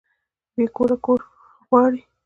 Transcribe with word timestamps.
بې 0.55 0.65
کوره 0.75 0.95
کور 1.05 1.19
غواړي 1.67 2.01